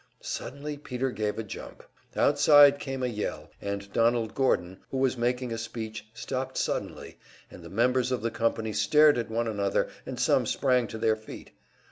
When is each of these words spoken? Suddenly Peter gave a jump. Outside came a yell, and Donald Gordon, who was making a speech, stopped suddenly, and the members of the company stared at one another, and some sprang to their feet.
Suddenly 0.19 0.77
Peter 0.77 1.11
gave 1.11 1.37
a 1.37 1.43
jump. 1.43 1.83
Outside 2.15 2.79
came 2.79 3.03
a 3.03 3.07
yell, 3.07 3.51
and 3.61 3.93
Donald 3.93 4.33
Gordon, 4.33 4.79
who 4.89 4.97
was 4.97 5.15
making 5.15 5.53
a 5.53 5.59
speech, 5.59 6.07
stopped 6.11 6.57
suddenly, 6.57 7.19
and 7.51 7.61
the 7.63 7.69
members 7.69 8.11
of 8.11 8.23
the 8.23 8.31
company 8.31 8.73
stared 8.73 9.19
at 9.19 9.29
one 9.29 9.47
another, 9.47 9.89
and 10.07 10.19
some 10.19 10.47
sprang 10.47 10.87
to 10.87 10.97
their 10.97 11.15
feet. 11.15 11.51